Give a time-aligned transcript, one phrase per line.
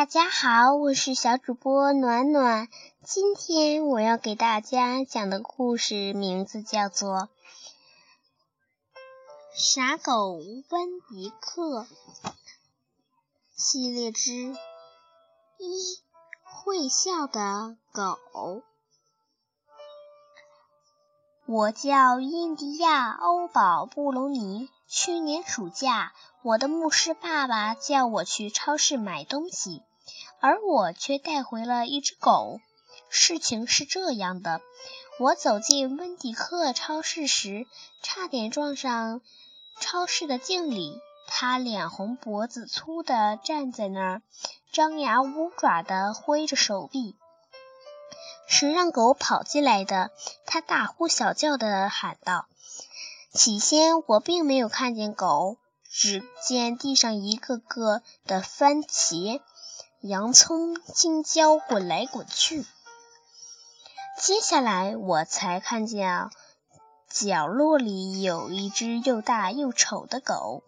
[0.00, 2.68] 大家好，我是小主播暖暖。
[3.04, 7.14] 今天我要给大家讲的故事名字叫做
[9.52, 10.38] 《傻狗
[10.70, 11.82] 温迪克》
[13.54, 14.32] 系列之
[15.58, 16.00] 一：
[16.44, 18.62] 会笑的狗。
[21.44, 24.70] 我叫印第亚欧宝布隆尼。
[24.88, 29.82] 去年暑假，我的牧师爸爸叫我去超市买东西，
[30.40, 32.60] 而我却带回了一只狗。
[33.08, 34.60] 事情是这样的：
[35.18, 37.66] 我走进温迪克超市时，
[38.02, 39.20] 差点撞上
[39.80, 40.98] 超市的经理。
[41.26, 44.22] 他脸红脖子粗的站在那儿，
[44.72, 47.14] 张牙舞爪的挥着手臂。
[48.48, 50.10] 是让狗跑进来的，
[50.44, 52.46] 他大呼小叫的喊道。
[53.32, 55.56] 起先我并没有看见狗，
[55.88, 59.40] 只见地上一个个的番茄、
[60.02, 62.64] 洋葱、青椒滚来滚去。
[64.18, 66.30] 接下来我才看见
[67.10, 70.64] 角落里有一只又大又丑的狗。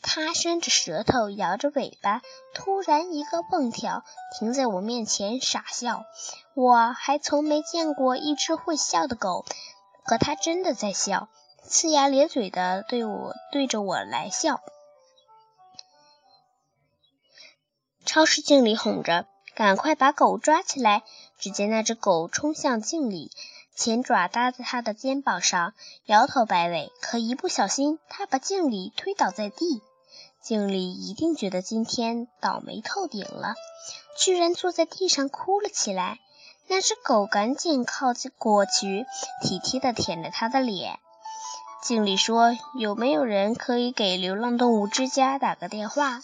[0.00, 2.22] 它伸着舌头，摇着尾巴，
[2.54, 4.04] 突然一个蹦跳，
[4.38, 6.04] 停在我面前傻笑。
[6.54, 9.44] 我还从没见过一只会笑的狗，
[10.04, 11.28] 可它真的在笑，
[11.68, 14.60] 呲牙咧嘴的对我对着我来笑。
[18.04, 21.02] 超市经理哄着：“赶快把狗抓起来！”
[21.38, 23.30] 只见那只狗冲向经理，
[23.74, 25.74] 前爪搭在他的肩膀上，
[26.06, 29.82] 摇头摆尾，可一不小心，他把经理推倒在地。
[30.40, 33.54] 经理一定觉得今天倒霉透顶了，
[34.18, 36.18] 居然坐在地上哭了起来。
[36.68, 39.04] 那只狗赶紧靠近过去，
[39.42, 40.98] 体贴地舔着他的脸。
[41.82, 46.20] 经理说：“有没有人可以给流浪动物之家打个电话？”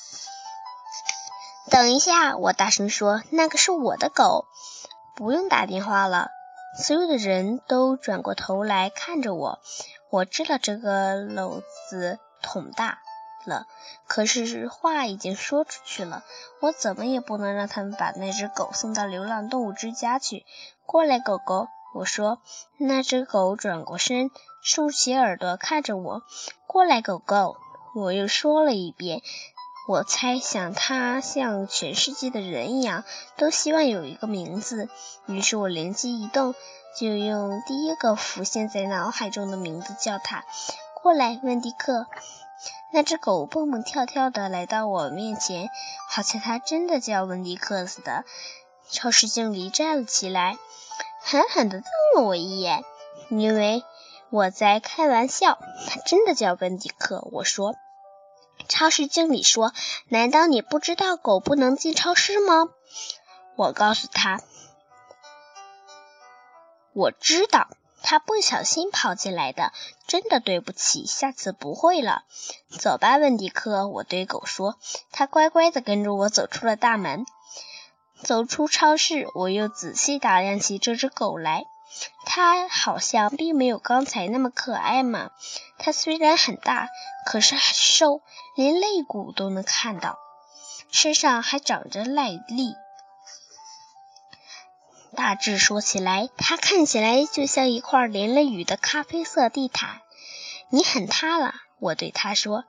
[1.70, 4.46] 等一下，我大声说：“那个是我的狗，
[5.16, 6.28] 不用打电话了。”
[6.82, 9.58] 所有的人都转过头来看着我。
[10.10, 13.00] 我知道这个篓子捅大。
[13.44, 13.66] 了，
[14.06, 16.22] 可是话已经说出去了，
[16.60, 20.44] 我怎么也不能让他们把那只狗送到流浪动物之家去。
[20.84, 22.38] 过来，狗狗，我说。
[22.76, 24.30] 那只狗转过身，
[24.62, 26.22] 竖起耳朵看着我。
[26.66, 27.56] 过来，狗狗，
[27.94, 29.22] 我又说了一遍。
[29.88, 33.04] 我猜想它像全世界的人一样，
[33.38, 34.90] 都希望有一个名字。
[35.24, 36.54] 于是我灵机一动，
[36.94, 40.44] 就用第一个浮现在脑海中的名字叫它。
[41.02, 42.06] 过来，温迪克。
[42.92, 45.70] 那只狗蹦蹦跳跳的来到我面前，
[46.10, 48.26] 好像它真的叫温迪克似的。
[48.90, 50.58] 超市经理站了起来，
[51.22, 52.84] 狠狠地瞪了我一眼，
[53.30, 53.82] 因为
[54.28, 55.58] 我在开玩笑。
[55.88, 57.74] 它真的叫温迪克，我说。
[58.68, 59.72] 超市经理说
[60.08, 62.68] ：“难道你不知道狗不能进超市吗？”
[63.56, 64.40] 我告诉他
[66.94, 67.68] ：“我知道。”
[68.00, 69.72] 他不小心跑进来的，
[70.06, 72.22] 真的对不起，下次不会了。
[72.70, 74.78] 走吧，温迪克，我对狗说。
[75.10, 77.26] 他乖乖地跟着我走出了大门。
[78.22, 81.64] 走出超市，我又仔细打量起这只狗来。
[82.24, 85.30] 它好像并没有刚才那么可爱嘛。
[85.88, 86.90] 它虽然很大，
[87.24, 88.20] 可是很瘦，
[88.54, 90.18] 连肋骨都能看到，
[90.92, 92.74] 身上还长着癞痢。
[95.16, 100.02] 大致说起来，它看起来就像一块淋了雨的咖啡色地毯。
[100.68, 102.64] 你很它了，我对它说。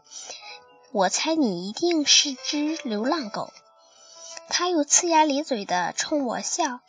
[0.94, 3.52] 我猜你一定是只流浪狗。
[4.48, 6.80] 它又呲牙咧嘴的冲我笑，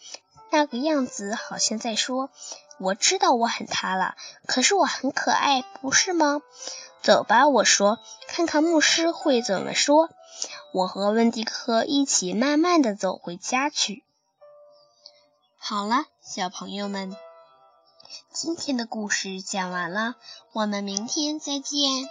[0.51, 2.31] 那个样子好像在说
[2.79, 4.17] ：“我知道我很塌了，
[4.47, 6.43] 可是我很可爱，不是吗？”
[7.03, 10.11] 走吧，我说，看看牧师会怎么说。
[10.73, 14.05] 我和温迪克一起慢慢的走回家去。
[15.57, 17.17] 好了，小朋友们，
[18.33, 20.17] 今天的故事讲完了，
[20.53, 22.09] 我们明天再见。